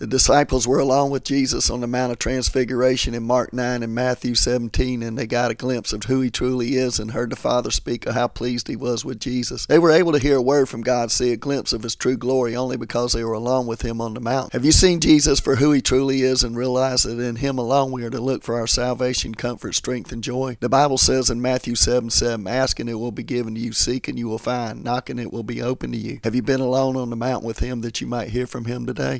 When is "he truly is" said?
6.22-6.98, 15.70-16.42